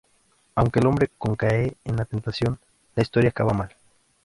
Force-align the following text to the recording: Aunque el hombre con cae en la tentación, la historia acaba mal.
Aunque 0.55 0.79
el 0.79 0.87
hombre 0.87 1.11
con 1.15 1.35
cae 1.35 1.77
en 1.85 1.95
la 1.95 2.05
tentación, 2.05 2.57
la 2.95 3.03
historia 3.03 3.29
acaba 3.29 3.53
mal. 3.53 3.75